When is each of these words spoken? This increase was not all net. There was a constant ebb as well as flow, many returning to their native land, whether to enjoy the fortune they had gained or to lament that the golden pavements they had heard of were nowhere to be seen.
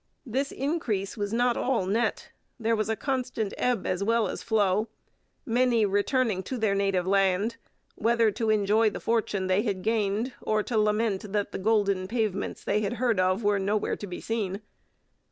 This 0.25 0.51
increase 0.51 1.15
was 1.15 1.31
not 1.31 1.55
all 1.55 1.85
net. 1.85 2.31
There 2.59 2.75
was 2.75 2.89
a 2.89 2.95
constant 2.95 3.53
ebb 3.55 3.85
as 3.85 4.03
well 4.03 4.27
as 4.27 4.41
flow, 4.41 4.87
many 5.45 5.85
returning 5.85 6.41
to 6.41 6.57
their 6.57 6.73
native 6.73 7.05
land, 7.05 7.57
whether 7.93 8.31
to 8.31 8.49
enjoy 8.49 8.89
the 8.89 8.99
fortune 8.99 9.45
they 9.45 9.61
had 9.61 9.83
gained 9.83 10.33
or 10.41 10.63
to 10.63 10.75
lament 10.75 11.31
that 11.33 11.51
the 11.51 11.59
golden 11.59 12.07
pavements 12.07 12.63
they 12.63 12.81
had 12.81 12.93
heard 12.93 13.19
of 13.19 13.43
were 13.43 13.59
nowhere 13.59 13.95
to 13.97 14.07
be 14.07 14.19
seen. 14.19 14.63